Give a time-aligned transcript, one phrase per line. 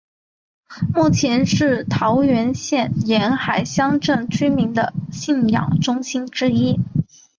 [0.95, 6.79] 目前是桃园县沿海乡镇居民的信仰中心之一。